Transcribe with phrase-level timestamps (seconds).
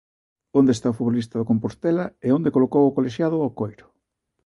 [0.59, 3.85] Onde está o futbolista do Compostela e onde colocou o colexiado o coiro?